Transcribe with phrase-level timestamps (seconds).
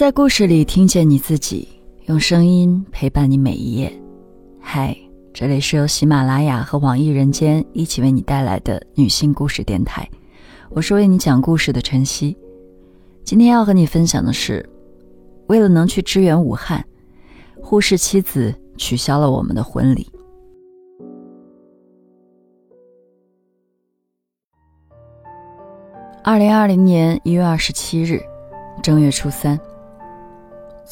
[0.00, 1.68] 在故事里听见你自己，
[2.06, 3.92] 用声音陪伴你每一页。
[4.58, 4.96] 嗨，
[5.30, 10.08] 这里是由喜马拉雅和网易人间一起为你带来的女性故事电台，
[10.70, 12.34] 我是为你讲故事的晨曦。
[13.24, 14.66] 今天要和你分享的是，
[15.48, 16.82] 为了能去支援武汉，
[17.62, 20.10] 护士妻子取消了我们的婚礼。
[26.24, 28.18] 二零二零年一月二十七日，
[28.82, 29.60] 正月初三。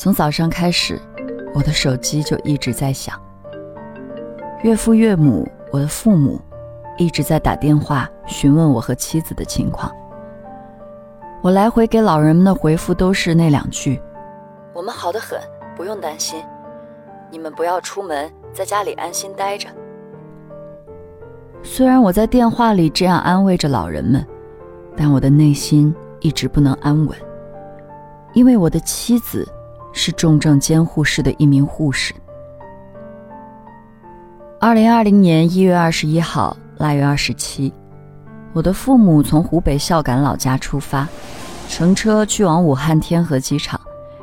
[0.00, 0.96] 从早上开始，
[1.52, 3.20] 我的手机就一直在响。
[4.62, 6.40] 岳父岳母，我的父母，
[6.96, 9.92] 一直在打电话询问我和妻子的情况。
[11.42, 14.00] 我来回给老人们的回复都是那两句
[14.72, 15.36] ：“我们好得很，
[15.76, 16.40] 不用担心。
[17.28, 19.68] 你们不要出门，在家里安心待着。”
[21.60, 24.24] 虽然我在电话里这样安慰着老人们。
[24.96, 27.18] 但我的内心一直不能安稳，
[28.32, 29.46] 因为我的妻子
[29.98, 32.14] 是重症监护室的一名护士。
[34.60, 37.72] 二零二零年一月二十一号腊月二十七，
[38.52, 41.08] 我的父母从湖北孝感老家出发，
[41.68, 43.80] 乘车去往武汉天河机场，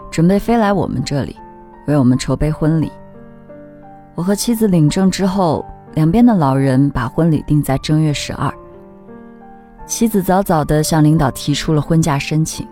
[0.09, 1.36] 准备飞来我们这里，
[1.88, 2.90] 为我们筹备婚礼。
[4.16, 8.50] 我和妻子领证之后，两边的老人把婚礼定在正月十二。
[9.86, 12.66] 妻子早早的向领导提出了婚假申请，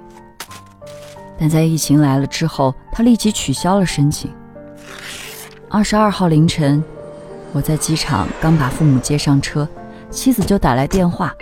[1.44, 4.32] 但在疫情来了之后，他立即取消了申请。
[5.70, 6.82] 二十二号凌晨，
[7.52, 9.68] 我在机场刚把父母接上车，
[10.10, 11.36] 妻子就打来电话，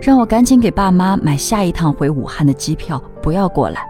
[0.00, 3.84] 让我赶紧给爸妈买下一趟回武汉的机票，不要过来。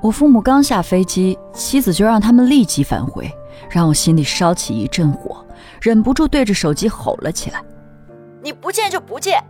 [0.00, 3.30] 我父母刚下飞机，妻子就让他们立即返回，
[3.68, 5.44] 让我心里烧起一阵火，
[5.82, 7.62] 忍不住对着手机吼了起来
[8.42, 9.44] ：“你不见就不见！”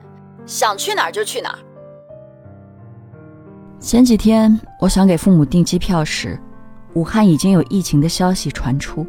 [0.44, 1.58] 想去哪儿就去哪儿。
[3.86, 6.36] 前几天我想给父母订机票时，
[6.94, 9.06] 武汉已经有疫情的消息传出。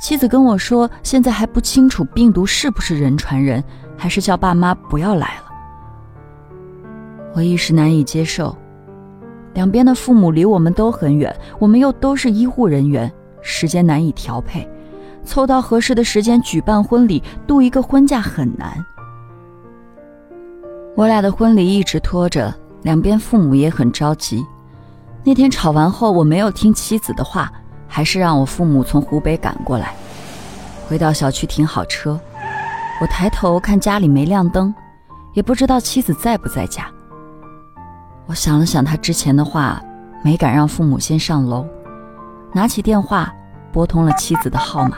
[0.00, 3.62] 妻子跟我说，现在还不清楚病毒是不是人传人，
[3.96, 5.44] 还是叫爸妈不要来了。
[7.32, 8.58] 我一时难以接受，
[9.54, 13.08] 两边的父母离我们都很远，我们又都是医护人员，
[13.40, 14.68] 时间难以调配，
[15.24, 18.84] 凑到合适的时间举办婚礼，度一个婚假很难。
[20.96, 22.52] 我俩的婚礼一直拖着，
[22.82, 24.44] 两边父母也很着急。
[25.22, 27.52] 那天吵完后，我没有听妻子的话，
[27.86, 29.94] 还是让我父母从湖北赶过来。
[30.88, 32.18] 回到小区停好车，
[33.00, 34.74] 我抬头看家里没亮灯，
[35.34, 36.86] 也不知道妻子在不在家。
[38.26, 39.82] 我想了想他之前的话，
[40.22, 41.66] 没敢让父母先上楼，
[42.52, 43.32] 拿起电话
[43.72, 44.96] 拨通了妻子的号码。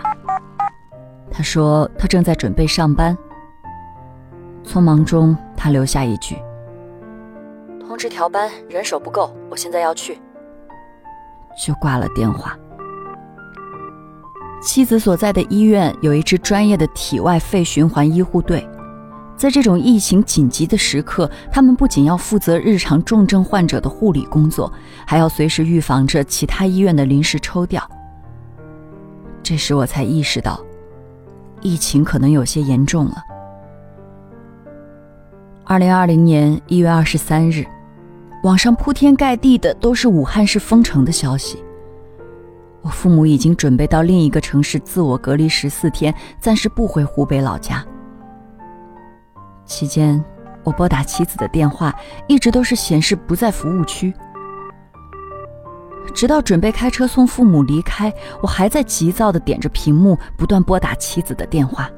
[1.31, 3.17] 他说他正在准备上班。
[4.65, 6.37] 匆忙中，他留下一句
[8.03, 10.19] ：“知调班，人手不够，我现在要去。”
[11.65, 12.59] 就挂了电话。
[14.61, 18.69] 妻子所在的医院有一支专业的体外肺循环医护队，
[19.37, 24.73] 在这种疫情紧急的时刻，他们不仅要负责日常重症患者的护理工作，
[25.07, 27.89] 还要随时预防着其他医院的临时抽调。
[29.45, 30.61] 这时我才意识到，
[31.61, 33.23] 疫情可能有些严重了。
[35.63, 37.65] 二零二零年一月二十三日，
[38.43, 41.63] 网上铺天盖地的都是武汉市封城的消息。
[42.83, 47.85] 我父母已经准备到另一个城市自我隔离十四天，暂时不回湖北老家。
[49.65, 50.23] 期间，
[50.65, 51.95] 我拨打妻子的电话，
[52.27, 54.13] 一直都是显示不在服务区。
[56.13, 61.89] 直到准备开车送父母离开，我还在急躁的点着屏幕，不断拨打妻子的电话。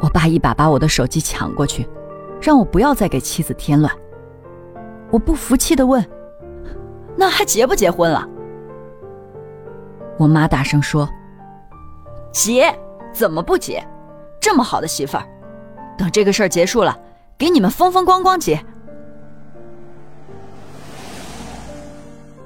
[0.00, 1.88] 我爸一把把我的手机抢过去，
[2.40, 3.92] 让我不要再给妻子添乱。
[5.10, 6.04] 我不服气的问
[7.16, 8.26] ：“那还结不结婚了？”
[10.18, 11.08] 我妈大声说
[12.32, 12.74] ：“结，
[13.12, 13.86] 怎么不结？
[14.40, 15.24] 这么好的媳妇儿，
[15.98, 16.96] 等这个事儿结束了，
[17.36, 18.64] 给你们风风光光结。”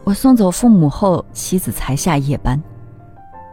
[0.05, 2.61] 我送走父母后，妻子才下夜班。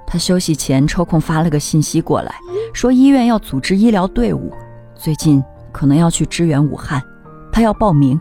[0.07, 2.33] 他休息前抽空发了个信息过来。
[2.73, 4.51] 说医院要组织医疗队伍，
[4.95, 5.44] 最近
[5.77, 7.00] 可能要去支援武汉，
[7.51, 8.19] 他要报名。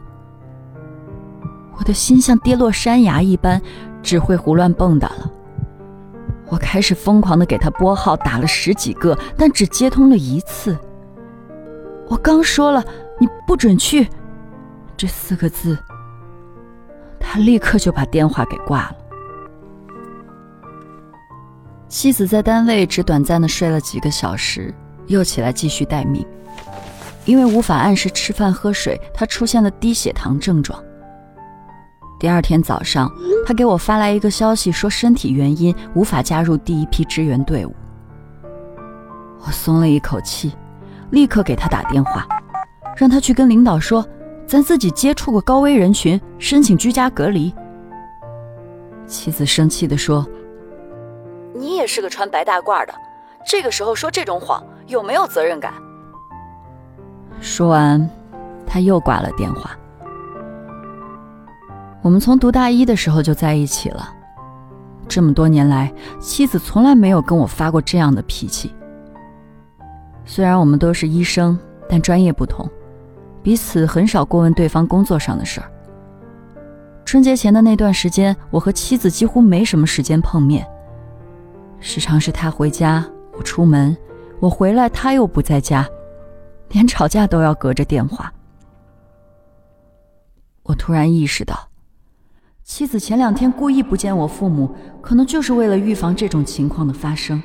[1.78, 3.58] 我的心像跌落山崖一般，
[4.02, 5.32] 只会胡乱蹦跶了。
[6.50, 10.76] 我开始疯狂的给他拨号，打了十几个，但只接通了一次。
[12.08, 12.84] 我刚说了
[13.18, 14.06] “你不准去”
[14.94, 15.78] 这四个字，
[17.18, 18.96] 他立刻就把电话给挂了。
[21.88, 24.74] 妻子在单位只短暂的睡了几个小时，
[25.06, 26.22] 又起来继续待命。
[27.26, 30.82] 因为无法按时吃饭喝水，他出现了低血糖症状。
[32.18, 33.12] 第二天早上，
[33.44, 37.74] 他给我发来一个消息，说身体原因无法加入第一批支援队伍。
[39.44, 40.52] 我松了一口气，
[41.10, 42.26] 立刻给他打电话，
[42.96, 44.06] 让他去跟领导说，
[44.46, 47.52] 咱自己接触过高危人群，申请居家隔离。
[49.06, 50.26] 妻子生气地说
[51.54, 52.94] ：“你也是个穿白大褂的，
[53.46, 55.74] 这个时候说这种谎，有没有责任感？”
[57.46, 58.10] 说完，
[58.66, 59.70] 他又挂了电话。
[62.02, 64.12] 我们从读大一的时候就在一起了，
[65.06, 68.74] 这么多年来，妻子从来没有跟我发过这样的脾气。
[70.24, 71.56] 虽然我们都是医生，
[71.88, 72.68] 但专业不同，
[73.44, 75.70] 彼此很少过问对方工作上的事儿。
[77.04, 80.66] 春节前的那段时间，我和妻子几乎没什么时间碰面，
[81.78, 83.04] 时常是他回家，
[83.38, 83.96] 我出门，
[84.40, 85.88] 我回来，他又不在家，
[86.70, 88.32] 连吵架都要隔着电话。
[90.62, 91.68] 我突然意识到。
[92.64, 97.40] 妻子前两天故意不见我父母，可能就是为了预防这种情况的发生。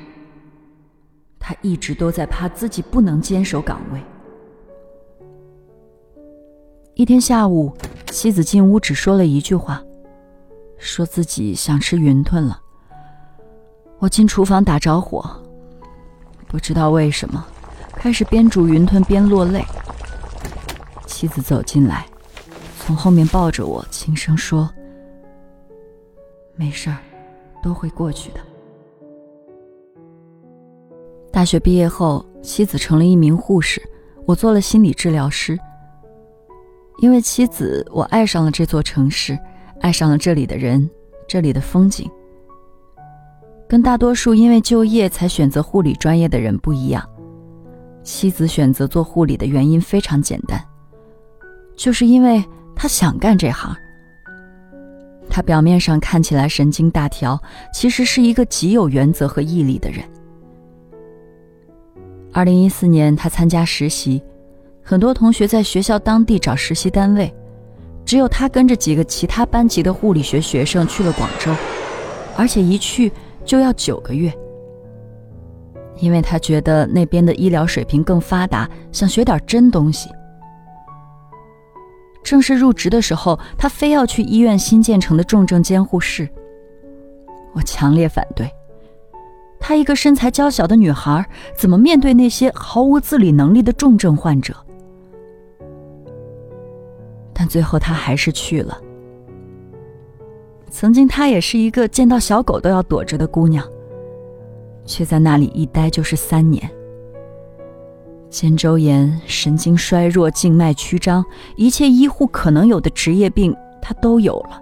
[1.39, 4.01] 他一直都在怕自己不能坚守岗位。
[6.95, 7.71] 一天下午，
[8.07, 9.83] 妻子进屋只说了一句话，
[10.77, 12.59] 说自己想吃云吞了。
[13.99, 15.23] 我进厨房打着火，
[16.47, 17.45] 不知道为什么，
[18.01, 19.63] 开始边煮云吞边落泪。
[21.05, 22.03] 妻子走进来，
[22.79, 24.67] 从后面抱着我，轻声说。
[26.55, 26.97] 没事儿，
[27.61, 28.39] 都会过去的。
[31.31, 33.79] 大学毕业后，妻子成了一名护士，
[34.25, 35.55] 我做了心理治疗师。
[37.03, 39.37] 因为妻子，我爱上了这座城市，
[39.79, 40.89] 爱上了这里的人，
[41.27, 42.09] 这里的风景。
[43.69, 47.07] 跟大多数因为就业才选择护理专业的人不一样，
[48.03, 50.63] 妻子选择做护理的原因非常简单，
[51.75, 52.43] 就是因为
[52.75, 53.75] 她想干这行。
[55.29, 57.41] 他表面上看起来神经大条，
[57.73, 60.03] 其实是一个极有原则和毅力的人。
[62.33, 64.21] 二零一四年，他参加实习，
[64.83, 67.33] 很多同学在学校当地找实习单位，
[68.03, 71.55] 只有他跟着几个其他班级的护理学学生去了广州，
[72.35, 73.09] 而且一去
[73.45, 74.33] 就要九个月，
[76.01, 80.09] 因为他觉得那边的医疗水平更发达，想学点真东西。
[82.23, 86.27] 正式入职的时候，他非要去医院新建成的重症监护室。
[87.53, 88.49] 我强烈反对。
[89.59, 91.23] 她一个身材娇小的女孩，
[91.55, 94.55] 怎么面对那些毫无自理能力的重症患者？
[97.31, 98.79] 但最后她还是去了。
[100.71, 103.63] 曾经她也是一个见到小狗都要躲着的姑娘，
[104.91, 106.69] 却在那里一待就是三年。
[108.29, 111.23] 肩周炎、神经衰弱、静脉曲张，
[111.55, 114.61] 一切医护可能有的职业病，他都有了。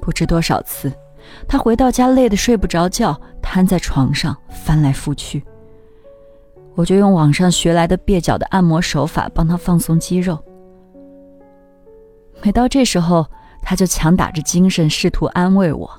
[0.00, 0.90] 不知多少次，
[1.46, 5.42] 他回到家累得睡不着觉，瘫在床上翻来覆去。
[6.74, 10.38] 我就用网上学来的蹩脚的按摩手法帮他放松肌肉。
[12.42, 13.26] 每到这时候，
[13.60, 15.90] 他就强打着精神试图安慰我，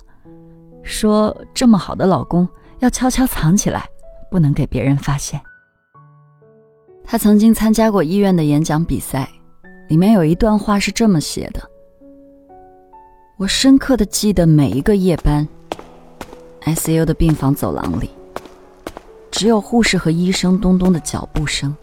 [0.84, 2.48] 说：“这么好的老公，
[2.80, 3.88] 要悄悄藏起来。”
[4.32, 5.42] 不能给别人发现。
[7.04, 9.30] 他曾经参加过医院的演讲比赛，
[9.90, 11.62] 里面有一段话是这么写的
[13.36, 15.46] ：“我深刻的记得每一个夜班
[16.62, 18.10] ，ICU 的病房走廊里，
[19.30, 21.76] 只有护士和医生咚咚的脚步声。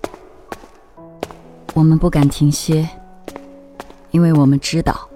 [1.74, 2.88] 我们不敢停歇，
[4.10, 5.06] 因为我们知道，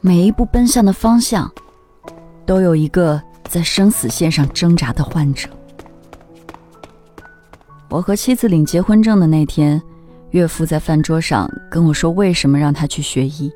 [0.00, 1.48] 每一步奔向的方向，
[2.48, 5.50] 都有一个在生死线上挣扎的患者。”
[7.90, 9.80] 我和妻子领结婚证的那天，
[10.30, 13.52] 岳父在饭桌上跟我说：“为什么让他去学医？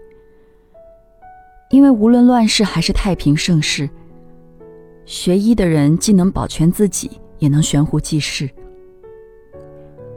[1.71, 3.89] 因为无论乱世还是太平盛世，
[5.07, 8.49] 学医的人既能保全自己，也能悬壶济世。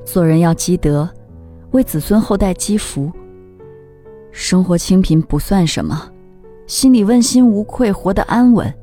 [0.03, 1.09] 做人要积德，
[1.71, 3.09] 为子孙后代积福。
[4.31, 6.09] 生活清贫不算什么，
[6.67, 8.73] 心里问心无愧，活得安稳，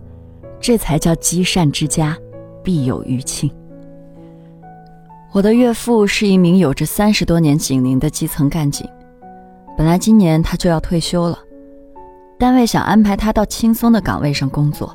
[0.60, 2.16] 这才叫积善之家，
[2.62, 3.50] 必有余庆。”
[5.32, 8.86] 我的岳父是一名有着三十多年警龄的基层干警，
[9.76, 11.38] 本来今年他就要退休了，
[12.38, 14.94] 单位想安排他到轻松的岗位上工作，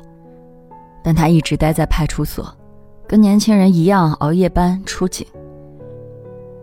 [1.02, 2.50] 但他一直待在派出所，
[3.06, 5.26] 跟年轻人一样熬夜班出警。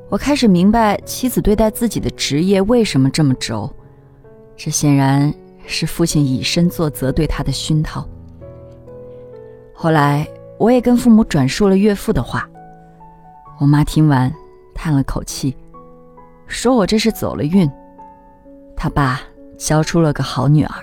[0.07, 3.69] 我开始明白妻子对待自己的职业为什么这么轴，
[4.55, 5.33] 这显然
[5.65, 8.07] 是父亲以身作则对他的熏陶。
[9.73, 12.49] 后来我也跟父母转述了岳父的话。
[13.57, 14.33] 我妈听完，
[14.73, 15.55] 叹了口气，
[16.45, 17.69] 说：“我这是走了运。
[18.75, 19.21] 他爸
[19.57, 20.75] 教出了个好女儿。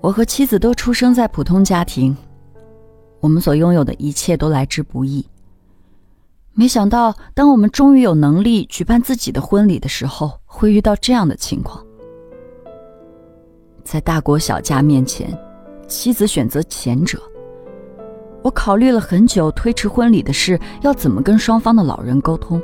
[0.00, 2.16] 我和妻子都出生在普通家庭，
[3.20, 5.26] 我们所拥有的一切都来之不易。
[6.54, 11.84] 没想到，当我们终于有能力举办自己的婚礼的时候，会遇到这样的情况。
[13.84, 15.36] 在大国小家面前，
[15.86, 17.20] 妻子选择前者。
[18.42, 22.60] 我考虑了很久，推迟婚礼的事要怎么跟双方的老人沟通。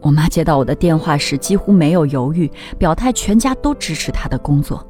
[0.00, 4.84] 我妈接到我的电话时几乎没有犹豫，表态全家都支持她的工作。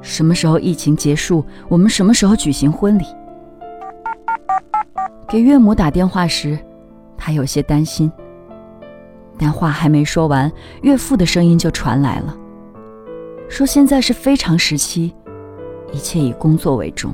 [0.00, 1.44] 什么时候疫情结束？
[1.68, 3.04] 我们什么时候举行婚礼？
[5.28, 6.58] 给岳母打电话时，
[7.16, 8.10] 她有些担心，
[9.36, 10.50] 但话还没说完，
[10.82, 12.36] 岳父的声音就传来了，
[13.48, 15.14] 说现在是非常时期，
[15.92, 17.12] 一切以工作为重。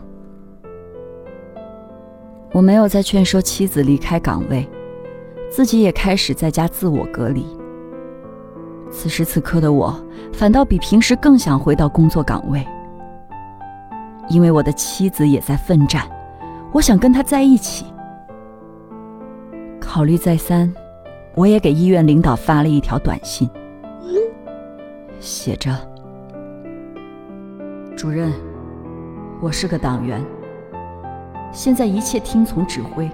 [2.52, 4.68] 我没有再劝说妻子离开岗位，
[5.50, 7.46] 自己也开始在家自我隔离。
[8.90, 9.96] 此时此刻的我，
[10.32, 12.64] 反倒比平时更想回到工作岗位。
[14.28, 16.08] 因为我的妻子也在奋战，
[16.72, 17.86] 我想跟她在一起。
[19.80, 20.72] 考虑再三，
[21.34, 23.48] 我也给医院领导发了一条短信，
[25.20, 25.76] 写着
[28.04, 28.30] ：“主任，
[29.40, 30.22] 我是个党员，
[31.50, 33.10] 现在一切听从指挥。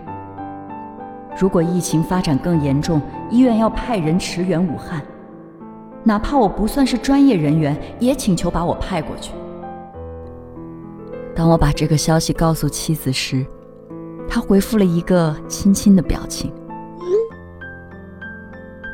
[1.38, 5.00] 如果疫情发展更严重，医院要派人驰援武汉，
[6.02, 9.32] 哪怕我不算是专业人员，也请求把我派过去。”
[11.36, 13.46] 当我把这个消息告诉妻子时，
[14.28, 16.52] 他回复了一个亲亲的表情。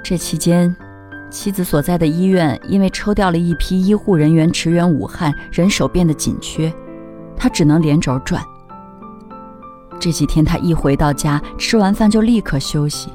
[0.05, 0.77] 这期间，
[1.31, 6.73] 妻子所在的医院因为抽调了一批医护人员驰援武汉，人手变得紧缺，
[7.37, 8.43] 他只能连轴转。
[9.99, 13.11] 这几天，他一回到家，吃完饭就立刻休息。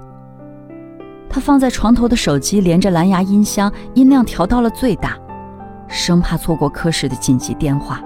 [1.29, 5.17] 他放在床头的手机连着蓝牙音箱，音量调到了最大，
[5.87, 8.03] 生怕错过科室的紧急电话。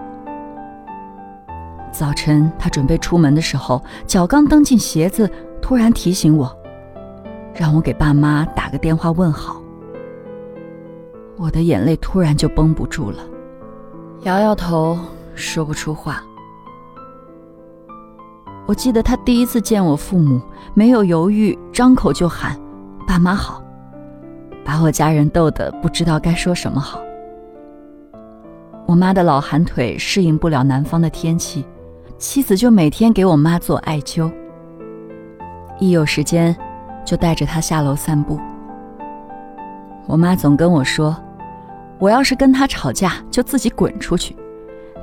[1.92, 5.30] 早晨，他准备出门的时候，脚刚蹬进鞋子，
[5.62, 6.56] 突然提醒我，
[7.56, 9.65] 让我给爸妈打个电话问好。
[11.38, 13.20] 我的眼泪突然就绷不住了，
[14.22, 14.98] 摇摇头，
[15.36, 16.24] 说不出话。
[18.66, 20.42] 我记得他第一次见我父母，
[20.74, 22.60] 没有犹豫，张口就喊
[23.06, 23.62] “爸妈好”，
[24.66, 27.00] 把我家人逗得不知道该说什么好。
[28.88, 31.66] 我妈的老寒腿适应不了南方的天气。
[32.18, 34.32] 妻子就每天给我妈做艾灸，
[35.80, 36.56] 一有时间
[37.04, 38.40] 就带着她下楼散步。
[40.08, 41.16] 我妈总跟我说
[42.00, 44.36] ：“我要是跟他吵架，就自己滚出去。”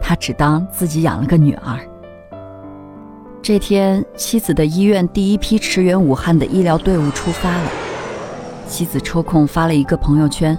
[0.00, 1.78] 他只当自己养了个女儿。
[3.40, 7.70] 这天，妻子的医院第一批驰援武汉的医疗队伍出发了，
[8.66, 10.58] 妻子抽空发了一个朋友圈，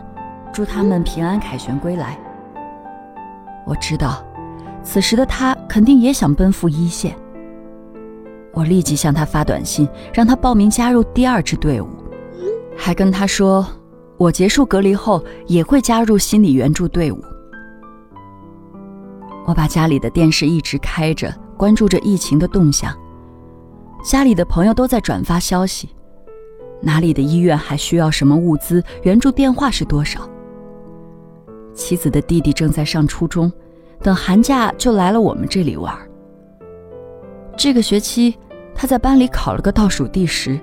[0.53, 2.17] 祝他们平安凯旋归来。
[3.65, 4.23] 我知道。
[4.85, 7.15] 此时的他肯定也想奔赴一线。
[8.51, 11.87] 我立即向他发短信，让他报名加入第二支队伍，
[12.77, 13.65] 还跟他说，
[14.17, 17.19] 我结束隔离后也会加入心理援助队伍。
[19.45, 22.95] 我把家里的电视一直开着，关注着疫情的动向。
[24.03, 25.89] 家里的朋友都在转发消息，
[26.81, 30.29] 哪里的医院还需要什么物资，援助电话是多少？
[31.73, 33.51] 妻子的弟弟正在上初中。
[34.01, 35.97] 等寒假就来了我们这里玩。
[37.55, 38.37] 这个学期
[38.75, 40.59] 他在班里考了个倒数第十，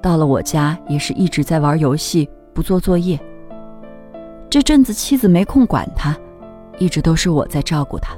[0.00, 3.20] 到了我家也是一直在玩游戏，不做作业。
[4.48, 6.16] 这阵子妻子没空管他，
[6.78, 8.16] 一直都是我在照顾他。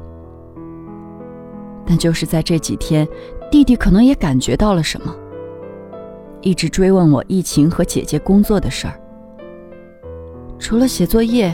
[1.84, 3.06] 但就是在这几天，
[3.50, 5.12] 弟弟可能也感觉到了什么，
[6.40, 8.94] 一直追问我疫情和姐姐工作的事儿。
[10.56, 11.52] 除了写作业，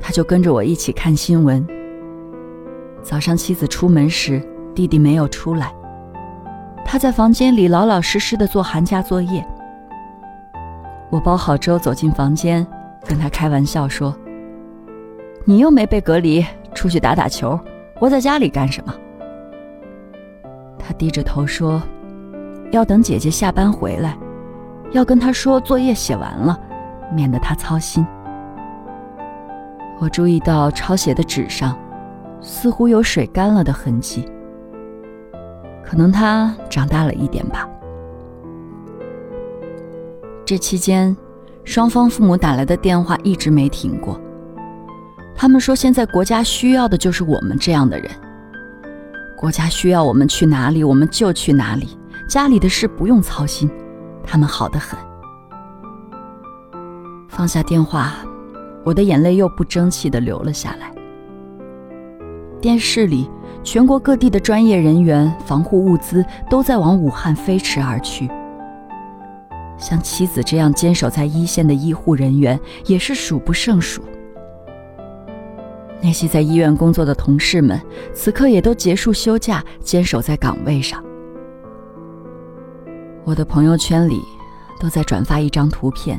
[0.00, 1.66] 他就跟着我一起看新闻。
[3.02, 4.42] 早上，妻子出门时，
[4.74, 5.74] 弟弟没有出来。
[6.86, 9.46] 他在房间里老老实实的做寒假作业。
[11.10, 12.66] 我包好粥走进房间，
[13.06, 14.14] 跟他开玩笑说
[15.44, 16.44] ：“你又没被隔离，
[16.74, 17.58] 出去打打球，
[18.00, 18.94] 窝在家里干什么？”
[20.78, 21.82] 他低着头说
[22.72, 24.16] ：“要等姐姐下班回来，
[24.92, 26.58] 要跟她说作业写完了，
[27.12, 28.06] 免得她操心。”
[30.00, 31.76] 我注意到抄写的纸上。
[32.46, 34.28] 似乎有水干了的痕迹，
[35.82, 37.66] 可能他长大了一点吧。
[40.46, 41.16] 这期间，
[41.64, 44.20] 双方父母打来的电话一直没停过。
[45.34, 48.10] 他们说，现在国家需要的就是我们这样的人。
[49.38, 51.96] 国家需要我们去哪里，我们就去哪里，
[52.28, 53.70] 家里的事不用操心，
[54.22, 54.98] 他们好得很。
[57.26, 58.12] 放下电话，
[58.84, 60.92] 我的眼泪又不争气地流了下来。
[62.60, 63.30] 电视里，
[63.62, 68.30] 全国各地的专业人员、防护物资都在往武汉飞驰而去。
[69.84, 74.02] 像妻子这样坚守在一线的医护人员也是数不胜数。
[76.00, 77.78] 那些在医院工作的同事们，
[78.14, 81.04] 此刻也都结束休假，坚守在岗位上。
[83.24, 84.22] 我的朋友圈里，
[84.80, 86.18] 都在转发一张图片，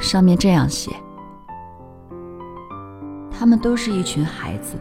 [0.00, 0.90] 上面这样写：
[3.30, 4.74] 他们都是一群孩子。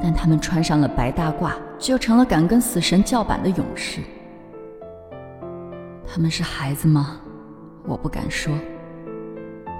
[0.00, 4.00] 但他们穿上了白大褂，就成了敢跟死神叫板的勇士。
[6.18, 7.16] 他们是孩子吗？
[7.86, 8.52] 我不敢说。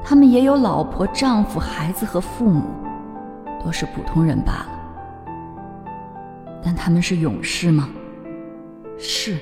[0.05, 2.63] 他们也有老婆、丈夫、孩子和父母，
[3.65, 4.69] 都是普通人罢了。
[6.63, 7.89] 但他们是勇士吗？
[8.97, 9.37] 是。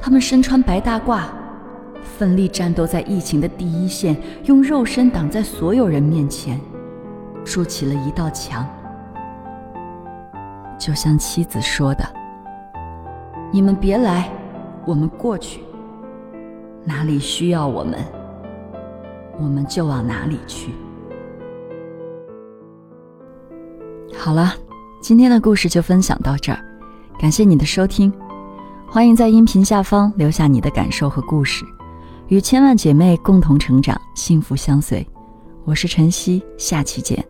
[0.00, 1.24] 他们身穿白大褂，
[2.02, 6.58] 奋力战斗在疫情的第一线，用肉身挡在所有人面前，
[7.44, 8.66] 筑起了一道墙。
[10.78, 12.02] 就像妻子说的
[13.52, 14.30] ：“你们别来，
[14.88, 15.60] 我们过去。
[16.82, 18.02] 哪里需要我们，
[19.38, 20.72] 我们就往哪里去。”
[24.16, 24.54] 好了，
[25.02, 26.58] 今天的故事就分享到这儿，
[27.20, 28.10] 感谢你的收听，
[28.88, 31.66] 欢迎在音频下方留下你的感受和故事，
[32.28, 35.06] 与千万姐妹共同成长，幸福相随。
[35.66, 37.22] 我是晨曦，下期见。